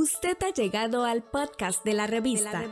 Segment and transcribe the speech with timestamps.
[0.00, 2.62] Usted ha llegado al podcast de la, revista,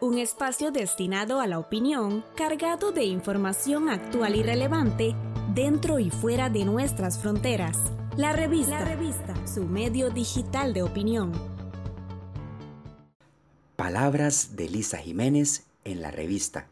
[0.00, 5.14] un espacio destinado a la opinión, cargado de información actual y relevante
[5.52, 7.76] dentro y fuera de nuestras fronteras.
[8.16, 11.32] La revista, la revista, su medio digital de opinión.
[13.76, 16.68] Palabras de Lisa Jiménez en la revista.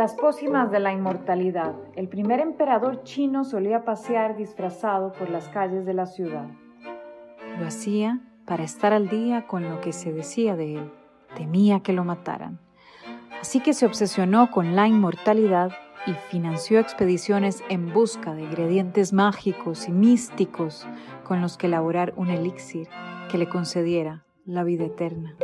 [0.00, 1.74] Las pócimas de la inmortalidad.
[1.94, 6.46] El primer emperador chino solía pasear disfrazado por las calles de la ciudad.
[7.58, 10.90] Lo hacía para estar al día con lo que se decía de él.
[11.36, 12.58] Temía que lo mataran.
[13.42, 15.70] Así que se obsesionó con la inmortalidad
[16.06, 20.86] y financió expediciones en busca de ingredientes mágicos y místicos
[21.24, 22.88] con los que elaborar un elixir
[23.30, 25.36] que le concediera la vida eterna.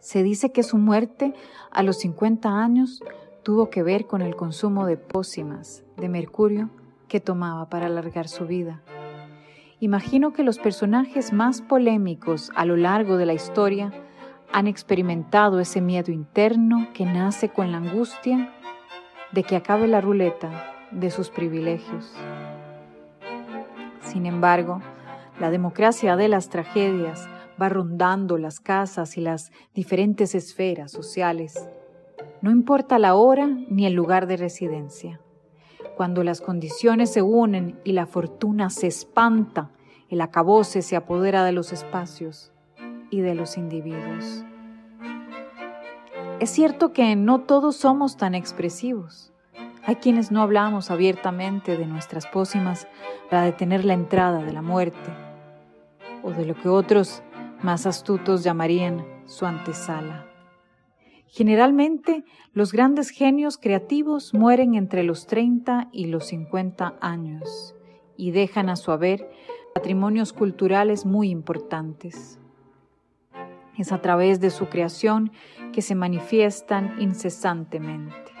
[0.00, 1.34] Se dice que su muerte
[1.70, 3.02] a los 50 años
[3.46, 6.68] tuvo que ver con el consumo de pócimas de mercurio
[7.06, 8.82] que tomaba para alargar su vida.
[9.78, 13.92] Imagino que los personajes más polémicos a lo largo de la historia
[14.52, 18.52] han experimentado ese miedo interno que nace con la angustia
[19.30, 22.12] de que acabe la ruleta de sus privilegios.
[24.00, 24.82] Sin embargo,
[25.38, 27.28] la democracia de las tragedias
[27.62, 31.70] va rondando las casas y las diferentes esferas sociales
[32.42, 35.20] no importa la hora ni el lugar de residencia.
[35.96, 39.70] Cuando las condiciones se unen y la fortuna se espanta,
[40.08, 42.52] el acabose se apodera de los espacios
[43.10, 44.44] y de los individuos.
[46.38, 49.32] Es cierto que no todos somos tan expresivos.
[49.84, 52.86] Hay quienes no hablamos abiertamente de nuestras pócimas
[53.30, 55.10] para detener la entrada de la muerte,
[56.22, 57.22] o de lo que otros
[57.62, 60.26] más astutos llamarían su antesala.
[61.28, 67.74] Generalmente, los grandes genios creativos mueren entre los 30 y los 50 años
[68.16, 69.28] y dejan a su haber
[69.74, 72.38] patrimonios culturales muy importantes.
[73.76, 75.32] Es a través de su creación
[75.72, 78.32] que se manifiestan incesantemente.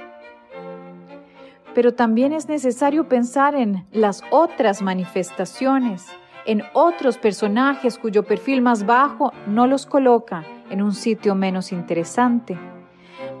[1.74, 6.06] Pero también es necesario pensar en las otras manifestaciones,
[6.46, 12.56] en otros personajes cuyo perfil más bajo no los coloca en un sitio menos interesante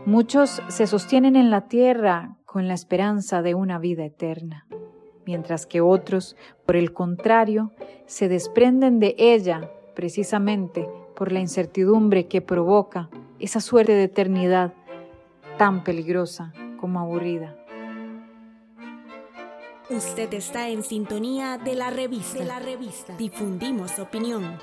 [0.06, 4.64] Muchos se sostienen en la tierra con la esperanza de una vida eterna,
[5.26, 7.72] mientras que otros, por el contrario,
[8.06, 14.74] se desprenden de ella precisamente por la incertidumbre que provoca esa suerte de eternidad
[15.58, 17.56] tan peligrosa como aburrida.
[19.90, 22.38] Usted está en sintonía de la revista.
[22.38, 23.16] De la revista.
[23.16, 24.56] Difundimos opinión.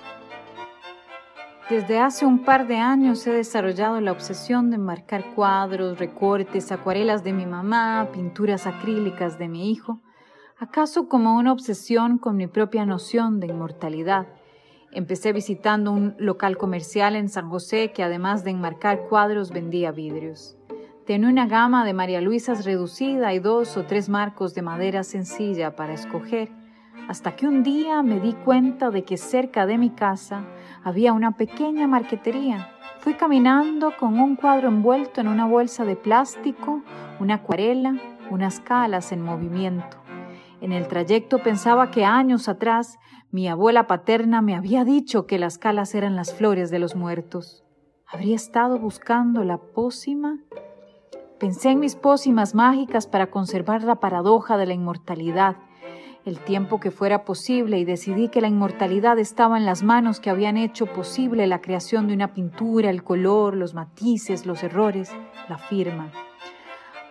[1.70, 7.24] Desde hace un par de años he desarrollado la obsesión de marcar cuadros, recortes, acuarelas
[7.24, 10.02] de mi mamá, pinturas acrílicas de mi hijo,
[10.60, 14.28] acaso como una obsesión con mi propia noción de inmortalidad.
[14.92, 20.58] Empecé visitando un local comercial en San José que además de enmarcar cuadros vendía vidrios.
[21.06, 25.78] Tenía una gama de María Luisas reducida y dos o tres marcos de madera sencilla
[25.78, 26.52] para escoger
[27.08, 30.46] hasta que un día me di cuenta de que cerca de mi casa
[30.84, 32.70] había una pequeña marquetería.
[33.00, 36.82] Fui caminando con un cuadro envuelto en una bolsa de plástico,
[37.20, 37.96] una acuarela,
[38.30, 39.98] unas calas en movimiento.
[40.62, 42.98] En el trayecto pensaba que años atrás
[43.32, 47.66] mi abuela paterna me había dicho que las calas eran las flores de los muertos.
[48.08, 50.40] ¿Habría estado buscando la pócima?
[51.40, 55.58] Pensé en mis pócimas mágicas para conservar la paradoja de la inmortalidad
[56.26, 60.30] el tiempo que fuera posible y decidí que la inmortalidad estaba en las manos que
[60.30, 65.12] habían hecho posible la creación de una pintura, el color, los matices, los errores,
[65.50, 66.12] la firma.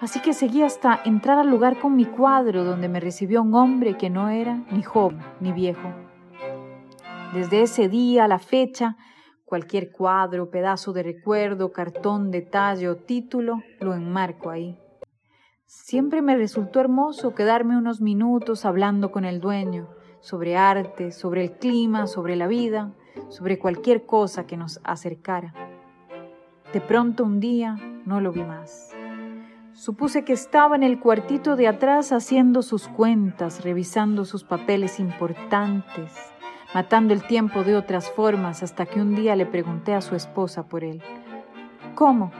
[0.01, 3.97] Así que seguí hasta entrar al lugar con mi cuadro donde me recibió un hombre
[3.97, 5.93] que no era ni joven ni viejo.
[7.35, 8.97] Desde ese día a la fecha,
[9.45, 14.82] cualquier cuadro, pedazo de recuerdo, cartón, detalle o título, lo enmarco ahí.
[15.67, 19.89] Siempre me resultó hermoso quedarme unos minutos hablando con el dueño
[20.21, 22.93] sobre arte, sobre el clima, sobre la vida,
[23.29, 25.53] sobre cualquier cosa que nos acercara.
[26.73, 27.77] De pronto un día
[28.07, 28.91] no lo vi más.
[29.73, 36.13] Supuse que estaba en el cuartito de atrás haciendo sus cuentas, revisando sus papeles importantes,
[36.75, 40.69] matando el tiempo de otras formas hasta que un día le pregunté a su esposa
[40.69, 41.03] por él.
[41.95, 42.31] ¿Cómo?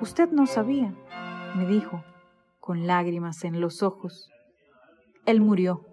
[0.00, 0.92] Usted no sabía,
[1.54, 2.02] me dijo
[2.70, 4.30] con lágrimas en los ojos.
[5.26, 5.84] Él murió.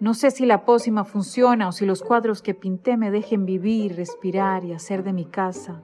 [0.00, 3.94] No sé si la pócima funciona o si los cuadros que pinté me dejen vivir,
[3.94, 5.80] respirar y hacer de mi casa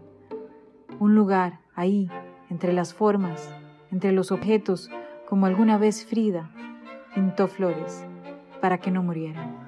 [0.99, 2.11] un lugar ahí,
[2.51, 3.55] entre las formas,
[3.93, 4.91] entre los objetos,
[5.29, 6.51] como alguna vez Frida,
[7.15, 8.05] pintó flores
[8.61, 9.68] para que no murieran.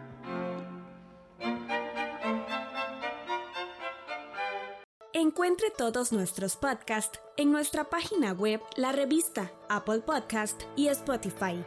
[5.41, 11.65] Encuentre todos nuestros podcasts en nuestra página web, la revista, Apple Podcast y Spotify.